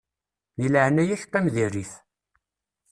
Di 0.59 0.67
leɛnaya-k 0.73 1.23
qqim 1.27 1.45
di 1.53 1.63
rrif. 1.67 1.93